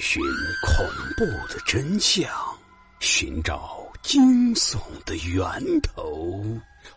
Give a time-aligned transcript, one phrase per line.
[0.00, 0.22] 寻
[0.66, 0.86] 恐
[1.16, 2.28] 怖的真相，
[3.00, 5.42] 寻找惊悚的源
[5.82, 6.42] 头。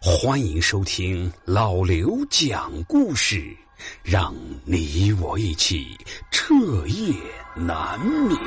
[0.01, 3.55] 欢迎收听老刘讲故事，
[4.03, 5.85] 让你我一起
[6.31, 6.53] 彻
[6.87, 7.13] 夜
[7.55, 8.37] 难眠。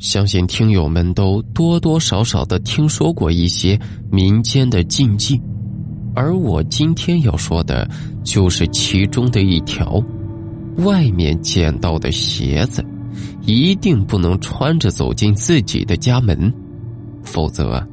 [0.00, 3.78] 相信听友们都多多少少的听说过一些
[4.10, 5.38] 民间的禁忌，
[6.18, 7.88] 而我今天要说的，
[8.24, 10.02] 就是其中的一条：
[10.78, 12.84] 外面捡到的鞋子，
[13.42, 16.52] 一定不能穿着走进自己的家门，
[17.22, 17.86] 否则，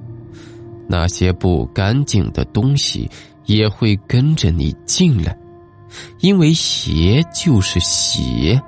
[0.90, 3.08] 那些不干净的东西
[3.46, 5.38] 也会跟着你进来，
[6.22, 8.60] 因为鞋就是鞋。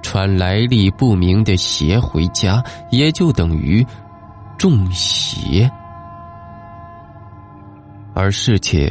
[0.00, 2.62] 穿来历不明的鞋回家，
[2.92, 3.84] 也就等于
[4.56, 5.68] 中邪。
[8.18, 8.90] 而事情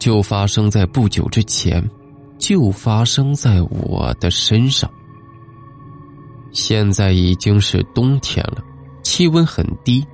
[0.00, 1.80] 就发生在不久之前，
[2.38, 4.90] 就发生在我的身上。
[6.50, 8.56] 现在已经是冬天了，
[9.04, 10.04] 气温很低，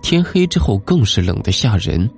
[0.00, 2.10] 天黑之后更是冷得吓人。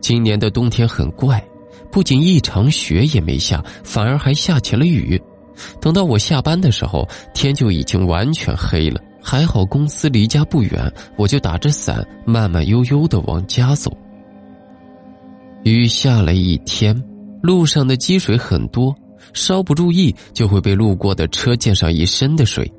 [0.00, 1.46] 今年的冬天很怪，
[1.92, 5.20] 不仅一场雪也没下，反而还下起了雨。
[5.78, 8.98] 等到我下班的时候，天就已经完全黑了。
[9.22, 13.94] 还好公司离家不远，我就打着伞，慢慢悠悠的往家走。
[15.64, 16.96] 雨下了一天，
[17.42, 18.94] 路上的积水很多，
[19.34, 22.70] 稍不注意就会被路过的车溅上一身的水。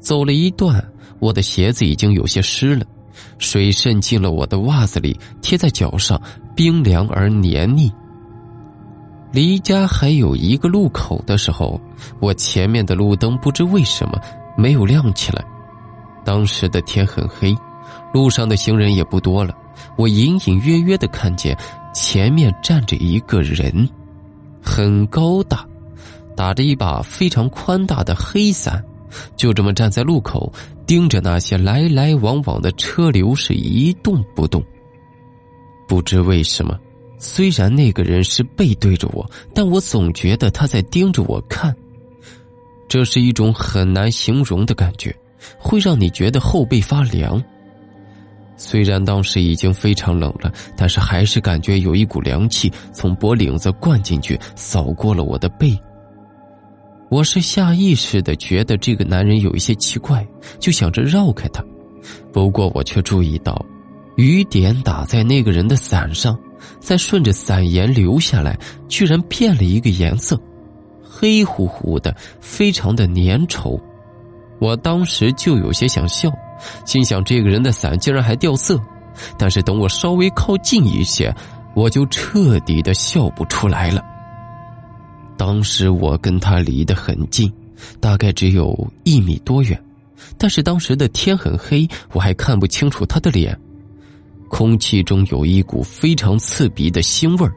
[0.00, 0.82] 走了一段，
[1.18, 2.84] 我的鞋子已经有些湿了，
[3.38, 6.20] 水渗进了我的袜子里，贴在脚上，
[6.54, 7.92] 冰凉而黏腻。
[9.32, 11.80] 离家还有一个路口的时候，
[12.20, 14.20] 我前面的路灯不知为什么
[14.56, 15.44] 没有亮起来。
[16.24, 17.54] 当时的天很黑，
[18.12, 19.52] 路上的行人也不多了。
[19.98, 21.58] 我隐隐约约的看见
[21.94, 23.88] 前面站着一个人，
[24.60, 25.64] 很高大，
[26.36, 28.84] 打着一把非常宽大的黑伞，
[29.36, 30.52] 就这么站在路口，
[30.86, 34.62] 盯着那些来来往往的车流，是一动不动。
[35.86, 36.78] 不知为什么。
[37.16, 41.74] 虽然那个人是背对着我，但我总觉得他在盯着我看。
[42.86, 45.14] 这是一种很难形容的感觉，
[45.56, 47.42] 会让你觉得后背发凉。
[48.56, 55.76] 虽然当时已经非常冷了，但是还是感觉有一股凉气从脖领子灌进去，扫过了我的背。
[57.10, 60.26] 我是下意识的觉得这个男人有一些奇怪，
[60.58, 61.64] 就想着绕开他。
[62.32, 63.64] 不过我却注意到，
[64.16, 66.38] 雨点打在那个人的伞上。
[66.80, 70.40] 再顺着伞沿流下来，居然变了一个颜色，
[71.02, 73.78] 黑乎乎的，非常的粘稠。
[74.60, 76.30] 我当时就有些想笑，
[76.84, 78.80] 心想这个人的伞竟然还掉色。
[79.38, 81.34] 但是等我稍微靠近一些，
[81.74, 84.04] 我就彻底的笑不出来了。
[85.36, 87.52] 当时我跟他离得很近，
[88.00, 89.80] 大概只有一米多远，
[90.36, 93.56] 但是当时的天很黑，我还看不清楚他的脸。
[94.48, 97.52] 空气中有一股非常刺鼻的腥味儿，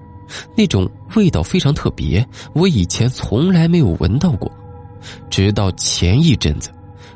[0.56, 4.52] 那种味道非常特别，我以前从来没有闻到过。
[5.30, 6.72] 直到前一阵子，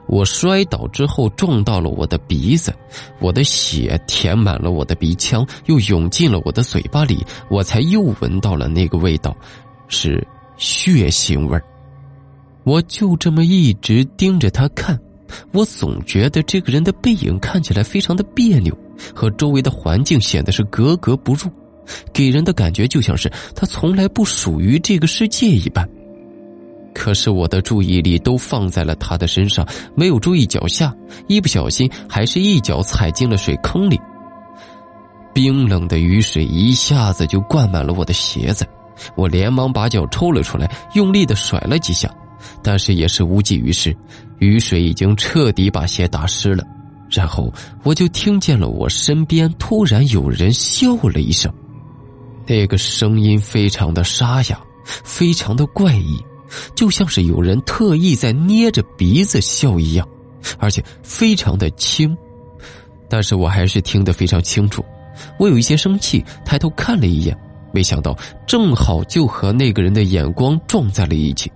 [0.08, 2.74] 我摔倒之后撞到了我的鼻子，
[3.20, 9.36] 我的血填满了我的鼻腔，又涌进了我的嘴巴里，我才又闻到了那个味道，
[9.88, 10.26] 是
[10.58, 11.58] 血腥味。
[12.64, 15.00] 我就这么一直盯着他看。
[15.54, 18.78] 我总觉得这个人的背影看起来非常的别扭，
[19.16, 21.50] 和周围的环境显得是格格不入，
[22.12, 25.88] 给人的感觉就像是他从来不属于这个世界一般。
[27.02, 30.94] 可是我的注意力都放在了他的身上，没有注意脚下，
[31.26, 34.00] 一不小心还是一脚踩进了水坑里。
[35.34, 38.68] 冰冷的雨水一下子就灌满了我的鞋子，
[39.16, 42.08] 我连忙把脚抽了出来，用力的甩了几下。
[42.62, 43.98] 但是也是无济于事，
[44.38, 46.64] 雨水已经彻底把鞋打湿了。
[47.10, 47.52] 然后
[47.82, 51.52] 我就听见了我身边突然有人笑了一声，
[52.46, 54.62] 那个声音非常的沙哑，
[55.04, 56.24] 非常的怪异，
[56.76, 60.08] 就像是有人特意在捏着鼻子笑一样，
[60.58, 62.16] 而且非常的轻。
[63.10, 64.84] 但是我还是听得非常清楚。
[65.38, 67.38] 我有一些生气，抬头看了一眼，
[67.74, 68.18] 没想到
[68.48, 71.52] 正好就和那个人的眼光撞在了一起。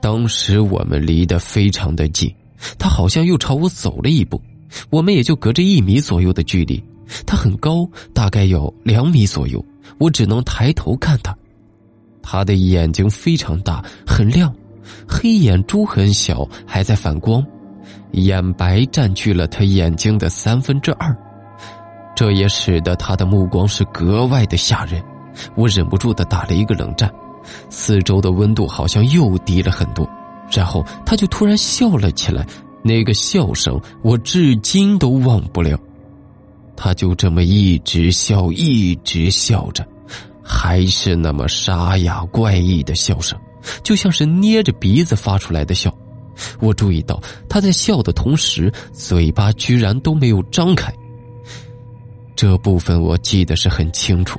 [0.00, 2.34] 当时我们离得非常的近，
[2.78, 4.40] 他好像又朝我走了一步，
[4.90, 6.82] 我们也就隔着一米左右的距离。
[7.24, 9.64] 他很高，大概有两米左右，
[9.98, 11.36] 我只能抬头看他。
[12.28, 14.52] 他的眼睛非常大，很亮，
[15.08, 17.40] 黑眼珠很小，还在反光，
[18.10, 21.16] 眼白占据了他眼睛的三分之二。
[22.16, 25.00] 这也使得他的目光是格外的吓人。
[25.54, 27.08] 我忍不住的打了一个冷战，
[27.70, 30.08] 四周的温度好像又低了很多。
[30.50, 32.44] 然后他就突然笑了起来，
[32.82, 35.78] 那个笑声我至今都忘不了。
[36.74, 39.86] 他就这么一直笑，一直笑着，
[40.46, 43.38] 还是那么沙哑怪异的笑声，
[43.82, 45.92] 就像是捏着鼻子发出来的笑。
[46.60, 50.92] 我注意到他在笑的同时，嘴巴居然都没有张开。
[52.36, 54.38] 这部分我记得是很清楚。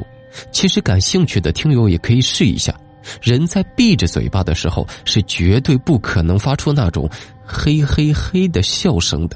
[0.51, 2.74] 其实感兴趣的听友也可以试一下，
[3.21, 7.10] 人在闭着嘴巴的时候是绝对不可能发出那种
[7.44, 9.36] 嘿嘿嘿的笑声的，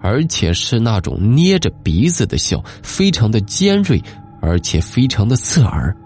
[0.00, 4.02] 而且是那种捏着鼻子的笑，非常的尖锐，
[4.42, 5.96] 而且非常的刺耳。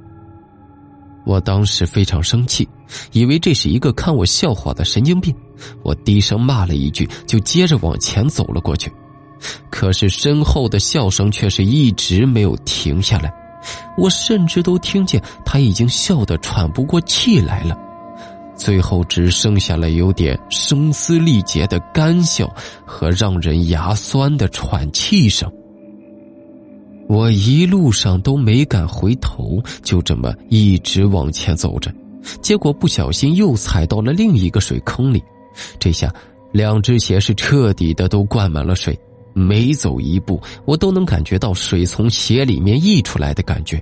[1.24, 2.68] 我当时非常生气，
[3.10, 5.34] 以为这是一个看我笑话的神经病，
[5.82, 8.92] 我低声骂了一句，就接着往前走了过去。
[9.70, 13.32] 可是身后的笑声却是一直没有停下来。
[13.98, 17.76] 我甚至都听见他已经笑得喘不过气来了，
[18.56, 22.48] 最后只剩下了有点声嘶力竭的干笑
[22.84, 25.50] 和让人牙酸的喘气声。
[27.08, 31.92] 我一路上都没敢回头，就这么一直往前走着，
[32.40, 35.22] 结果不小心又踩到了另一个水坑里，
[35.78, 36.12] 这下
[36.52, 38.98] 两只鞋是彻底的都灌满了水。
[39.38, 43.78] 每走一步，我都能感觉到水从鞋里面溢出来的感觉。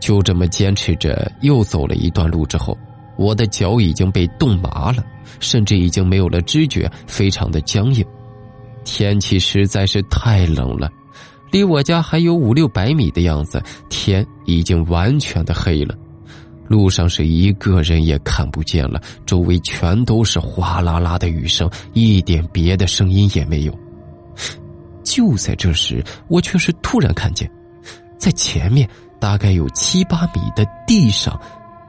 [0.00, 2.74] 就这么坚持着，又走了一段路之后，
[3.18, 5.04] 我的脚已经被冻麻了，
[5.38, 8.02] 甚至已经没有了知觉，非常的僵硬。
[8.82, 10.90] 天气实在是太冷了，
[11.50, 15.94] 离我家还有五六百米的样子，天已经完全的黑了。
[16.68, 23.76] 路上是一个人也看不见了，周围全都是哗啦啦的雨声，一点别的声音也没有。
[25.02, 27.50] 就在这时，我却是突然看见，
[28.16, 28.88] 在前面
[29.18, 31.36] 大概有七八米的地上，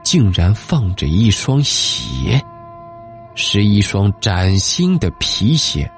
[0.02, 2.42] 竟然放着一双鞋，
[3.36, 5.88] 是一双崭新的皮鞋。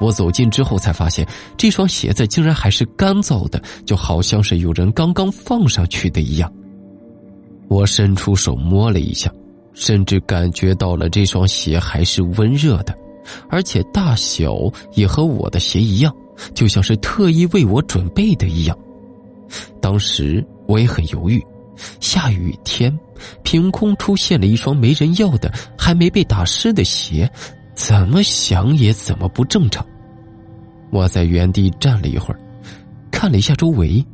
[0.00, 1.26] 我走近之后才发现，
[1.56, 6.52] 这双鞋子竟然还是干燥的，就好像是有人刚刚放上去的一样。
[7.68, 9.32] 我伸出手摸了一下，
[9.72, 12.94] 甚至感觉到了这双鞋还是温热的，
[13.48, 14.56] 而且大小
[14.94, 16.14] 也和我的鞋一样。
[16.54, 18.76] 就像是特意为我准备的一样。
[19.80, 21.40] 当时我也很犹豫，
[22.00, 22.98] 下雨天，
[23.42, 27.30] 凭空出现了一双没人要的、还没被打湿的鞋，
[27.74, 29.84] 怎么想也怎么不正常。
[30.90, 32.40] 我在原地站了一会儿，
[33.10, 34.04] 看了一下周围，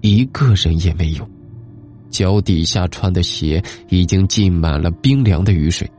[0.00, 1.28] 一个人也没有。
[2.08, 5.90] 脚底下穿的鞋已经浸满了冰凉的雨水。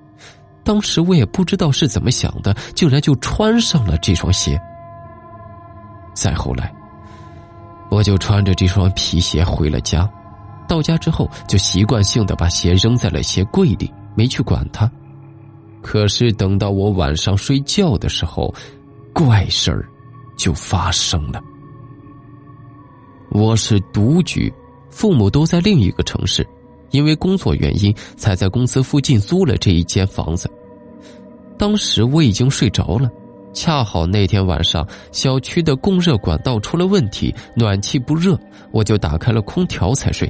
[0.63, 4.57] 当时我也不知道是怎么想的，竟然就穿上了这双鞋。
[6.13, 6.74] 再后来，
[7.91, 10.09] 我就穿着这双皮鞋回了家。
[10.68, 14.89] 到家之后，就习惯性的把鞋扔在了鞋柜里，没去管它。
[15.86, 18.52] 可是等到我晚上睡觉的时候，
[19.14, 19.88] 怪事儿
[20.36, 21.40] 就发生了。
[23.30, 24.52] 我是独居，
[24.90, 26.46] 父母都在另一个城市，
[26.90, 30.50] 因为工作原因，才在公司附近租了这一间房子。
[31.56, 33.08] 当时我已经睡着了。
[33.54, 38.36] 恰好那天晚上，小区的供热管道出了问题，暖气不热，
[38.72, 40.27] 我就打开了空调才睡。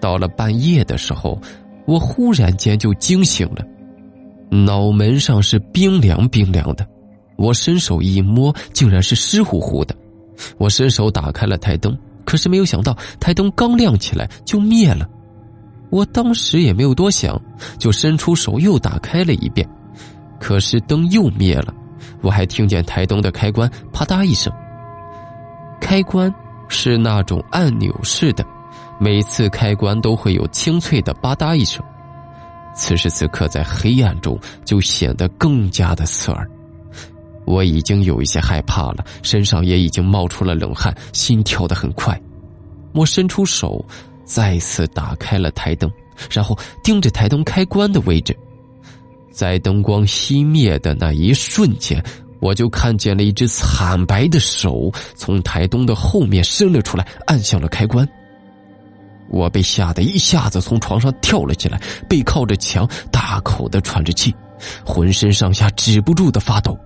[0.00, 1.36] 到了半夜的时候，
[1.86, 3.66] 我忽然间就惊醒了，
[4.50, 6.86] 脑门上是冰凉冰凉的，
[7.36, 9.94] 我伸手一摸，竟然是湿乎乎的。
[10.58, 15.08] 我伸手打开了台灯，可是没有想到，台灯刚亮起来就灭了。
[15.90, 17.40] 我当时也没有多想，
[17.78, 19.68] 就伸出手又打开了一遍，
[20.40, 21.72] 可是灯又灭了。
[22.20, 24.52] 我还听见台灯的开关啪嗒一声。
[25.80, 26.32] 开关
[26.68, 28.44] 是那种按钮式的，
[28.98, 31.84] 每次开关都会有清脆的吧嗒一声。
[32.74, 36.48] 此时此刻，在黑暗中就显得更加的刺耳。
[37.46, 42.18] 我已经有一些害怕了，身上也已经冒出了冷汗，心跳的很快。
[42.92, 43.84] 我伸出手，
[44.24, 45.90] 再次打开了台灯，
[46.30, 48.36] 然后盯着台灯开关的位置。
[49.30, 52.02] 在灯光熄灭的那一瞬间，
[52.40, 58.08] 我就看见了一只惨白的手从台灯的后面伸了出来，按下了开关。
[59.34, 64.32] 我被吓得一下子从床上跳了起来，背靠着墙，大口的喘着气，
[64.86, 66.78] 浑身上下止不住的发抖。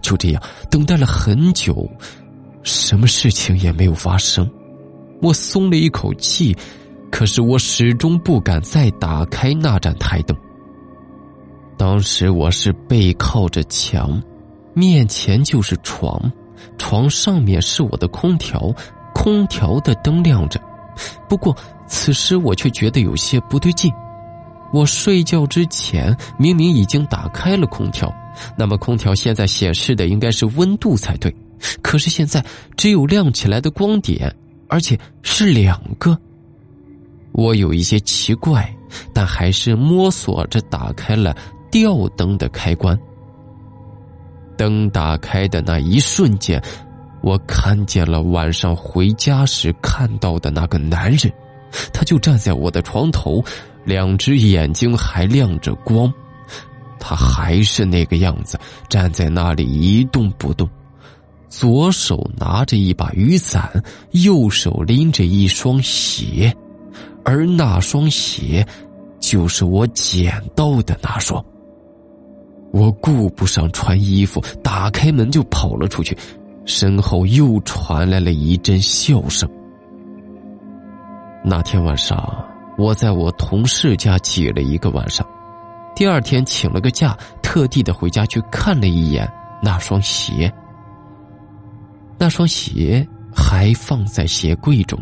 [0.00, 1.88] 就这样等待了很久，
[2.62, 4.48] 什么事情也没有发生。
[5.22, 6.56] 我松了一口气，
[7.10, 10.36] 可是我始终不敢再打开那盏台灯。
[11.76, 14.22] 当时我是背靠着墙，
[14.74, 16.30] 面前就是床，
[16.78, 18.72] 床上面是我的空调，
[19.14, 20.60] 空调的灯亮着。
[21.28, 21.54] 不过
[21.86, 23.92] 此时我却觉得有些不对劲。
[24.72, 28.12] 我睡觉之前明明已经打开了空调，
[28.58, 31.32] 那么空调现在显示的应该是温度才对，
[31.80, 32.44] 可是现在
[32.76, 34.34] 只有亮起来的光点，
[34.68, 36.18] 而且是两个。
[37.30, 38.68] 我有一些奇怪，
[39.12, 41.36] 但还是摸索着打开了
[41.70, 42.98] 吊灯的开关。
[44.56, 46.60] 灯打开的那一瞬间，
[47.22, 51.32] 我看见了晚上回家时看到的那个男人，
[51.92, 53.44] 他就站在我的床头。
[53.84, 56.10] 两只眼睛还亮着光，
[56.98, 60.66] 他还是那个样子，站在那里一动不动，
[61.50, 63.70] 左手拿着一把雨伞，
[64.12, 66.50] 右手拎着一双鞋，
[67.26, 68.66] 而那双鞋
[69.20, 71.44] 就是我捡到的那双。
[72.72, 76.16] 我顾不上穿衣服，打开门就跑了出去，
[76.64, 79.46] 身后又传来了一阵笑声。
[81.44, 82.44] 那天晚上。
[82.76, 85.24] 我在我同事家挤了一个晚上，
[85.94, 89.32] 第二天请了个假，特地的回家去看了一眼
[89.62, 90.52] 那双鞋。
[92.18, 94.98] 那双鞋还放在鞋柜中，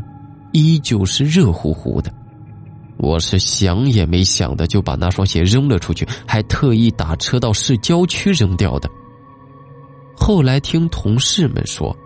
[0.52, 2.12] 依旧是热乎乎的。
[2.98, 8.90] 我是想也没想的就把那双鞋扔了出去，还特意打车到市郊区扔掉的。
[10.14, 11.96] 后来听同事们说。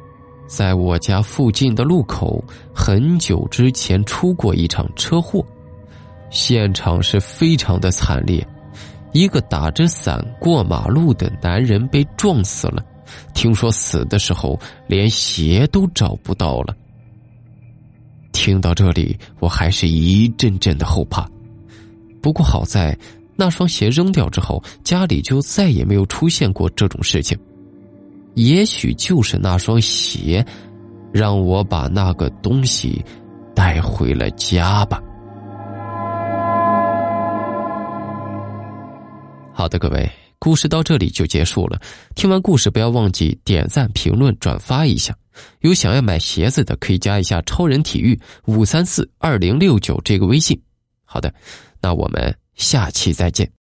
[0.47, 2.43] 在我家附近的路口，
[2.75, 5.45] 很久之前出过一场车祸，
[6.31, 8.47] 现场是非常的惨烈，
[9.13, 12.85] 一个打着伞过马路的男人被撞死了，
[13.35, 16.75] 听说死的时候连鞋都找不到了。
[18.33, 21.29] 听到这里，我还是一阵阵的后怕，
[22.23, 22.97] 不过好在
[23.35, 27.37] 那双鞋扔掉之后，家里就再也没有出现过这种事情。
[28.37, 30.45] 也许就是那双鞋，
[31.11, 33.03] 让我把那个东西
[33.55, 35.03] 带回了家吧。
[39.55, 40.07] 好的，各位，
[40.39, 41.81] 故事到这里就结束了。
[42.15, 45.17] 听完故事，不要忘记点赞、评论、转发一下。
[45.61, 50.61] 有想要买鞋子的，可以加一下“超人体育五三四二零六九”这个微信。
[51.07, 51.33] 好的，
[51.81, 53.56] 那我们下期再见。